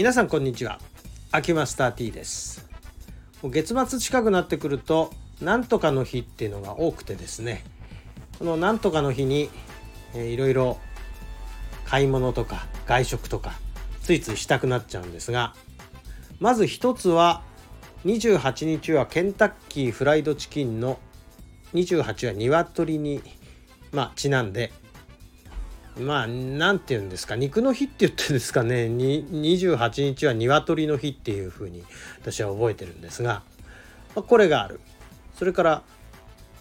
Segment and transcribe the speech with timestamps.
[0.00, 0.80] 皆さんこんにちは。
[1.30, 2.66] 秋マスター T です。
[3.44, 7.64] 月末近くなってくるとなんとかの日っていうのが多くてですね。
[8.38, 9.50] このなんとかの日に、
[10.14, 10.78] いろいろ
[11.84, 13.52] 買い物とか外食とか
[14.00, 15.54] ついついしたくなっちゃうんですが
[16.38, 17.42] まず一つは
[18.06, 20.98] 28日はケンタッキーフライドチキンの
[21.74, 23.20] 28は鶏に
[23.92, 24.72] まあちなんで
[26.00, 28.86] まあ何て言うんですか肉の日って言ってんですかね。
[28.86, 31.84] 28日は鶏の日っていうふうに
[32.20, 33.42] 私は覚えてるんですが、
[34.14, 34.80] まあ、これがある。
[35.34, 35.82] それから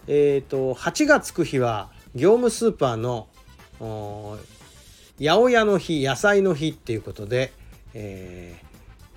[0.08, 3.28] えっ、ー、と8がつく日は業務スーパーの
[3.80, 4.38] 八
[5.20, 7.52] 百屋の日野菜の日っていうことで、
[7.94, 8.62] え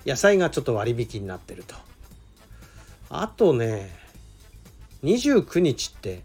[0.05, 1.75] ー、野菜がちょっと割引になってると。
[3.09, 3.91] あとね
[5.05, 6.23] 29日って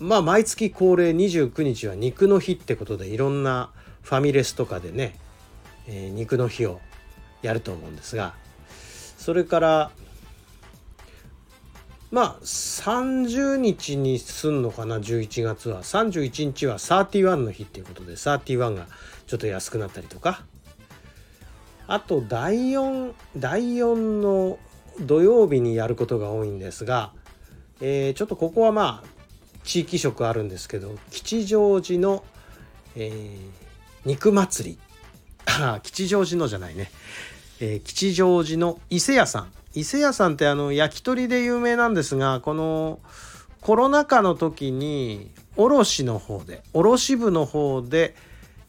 [0.00, 3.70] まあ毎月恒例29日は肉の日ってことでいろんな
[4.02, 5.16] ファミレスとかでね、
[5.86, 6.80] えー、肉の日を
[7.42, 8.34] やると思うんですが
[9.16, 9.90] それから
[12.10, 15.82] まあ30日にすんのかな11月は。
[15.82, 18.86] 31日は31の日っていうことで31が
[19.26, 20.42] ちょっと安くなったりとか。
[21.86, 24.58] あと第4第4の
[25.00, 27.12] 土曜日にやることが多いんですが、
[27.80, 29.17] えー、ちょっとここはまあ
[29.68, 32.24] 地域色あるんですけど吉祥寺の、
[32.96, 33.38] えー、
[34.06, 34.78] 肉祭り。
[35.44, 36.90] あ吉祥寺のじゃないね、
[37.60, 39.52] えー、吉祥寺の伊勢屋さん。
[39.74, 43.00] 伊勢屋さんってあの焼き鳥で有名なんですがこの
[43.60, 48.16] コロナ禍の時に卸の方で卸部の方で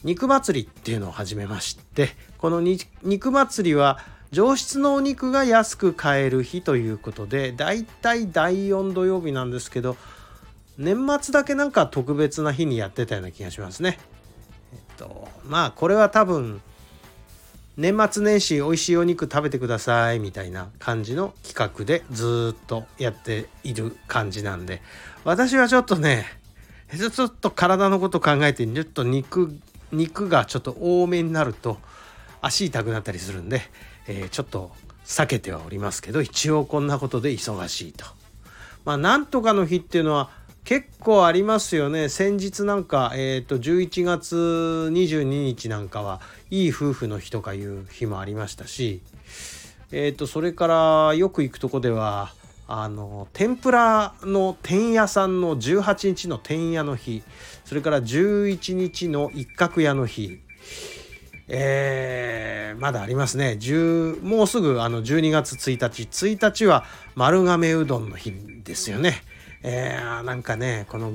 [0.04, 4.00] 肉祭りっていうのを始めましてこの肉祭りは
[4.32, 9.96] 上質のお肉が安く買える日ということでだいたい第4土曜日なんですけど
[10.80, 13.98] 年末だけなんか特別な日にやってたような気がしますね。
[14.72, 16.62] えっとまあこれは多分
[17.76, 24.80] 年末年始美味しいお肉食べてくださいみたいな感じの企画でずっとやっている感じなんで
[25.24, 26.24] 私はちょっとね
[26.96, 29.54] ちょっと体のこと考えてちょっと肉
[29.92, 31.78] 肉がちょっと多めになると
[32.40, 33.60] 足痛くなったりするんで、
[34.08, 34.70] えー、ちょっと
[35.04, 38.06] 避けてはおりますけど一応こんなことで忙しいと。
[38.84, 40.30] まあなんとかの日っていうのは
[40.64, 42.08] 結構ありますよね。
[42.08, 44.36] 先日なんか、えーと、11月
[44.92, 49.00] 22日なんかはいい夫婦の日とかいう日もありましたし、
[49.90, 50.66] えーと、それか
[51.08, 52.32] らよく行くとこでは
[52.68, 57.24] あの天ぷらの天屋さんの18日の天屋の日
[57.64, 60.40] それから11日の一角屋の日
[61.52, 63.58] えー、まだありますね。
[64.22, 66.02] もうすぐあの12月1日。
[66.04, 66.84] 1日は
[67.16, 68.32] 丸亀うどんの日
[68.62, 69.24] ですよね。
[69.62, 71.12] えー、なんかねこの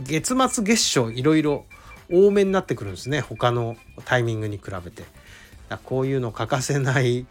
[0.00, 1.64] 月末月初いろいろ
[2.10, 5.04] 多めになってくるんですね他のタイミングに比べて
[5.84, 7.26] こういうの欠かせない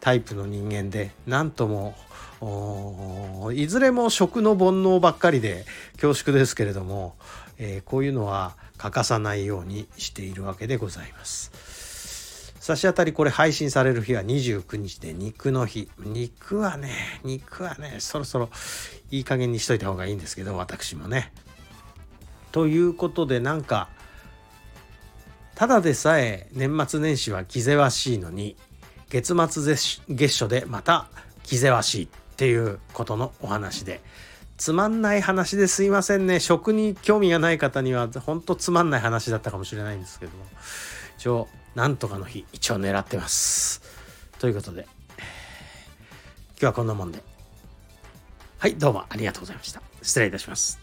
[0.00, 1.94] タイプの人間で何とも
[3.52, 5.64] いずれも食の煩悩ばっかりで
[6.00, 7.14] 恐縮ですけれども、
[7.58, 11.81] えー、こういうのは欠かさないようにしているわけでございます。
[12.62, 15.90] 差し当たりこれ配信される日は29日で肉の日。
[15.98, 16.92] 肉はね、
[17.24, 18.50] 肉はね、そろそろ
[19.10, 21.32] いい加減にしといた方がいいんですけど、私もね。
[22.52, 23.88] ということでなんか、
[25.56, 28.54] ただでさえ年末年始は気ぜわしいのに、
[29.10, 29.74] 月末
[30.08, 31.08] 月初でまた
[31.42, 34.00] 気ぜわしいっていうことのお話で、
[34.62, 36.38] つまんない話ですいませんね。
[36.38, 40.44] 食に興味がない方には本当つまんない話だったかもしれないんですけども。
[41.18, 43.82] 一応なんとかの日一応狙ってます。
[44.38, 44.86] ということで。
[46.50, 47.24] 今日はこんなもんで。
[48.58, 49.82] はいどうもありがとうございました。
[50.00, 50.81] 失礼いたします。